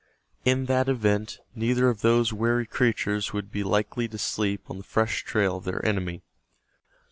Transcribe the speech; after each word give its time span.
In 0.45 0.65
that 0.65 0.89
event 0.89 1.37
neither 1.53 1.87
of 1.87 2.01
those 2.01 2.33
wary 2.33 2.65
creatures 2.65 3.33
would 3.33 3.51
be 3.51 3.63
likely 3.63 4.07
to 4.07 4.17
sleep 4.17 4.63
on 4.67 4.77
the 4.79 4.83
fresh 4.83 5.21
trail 5.23 5.57
of 5.57 5.63
their 5.63 5.85
enemy. 5.87 6.23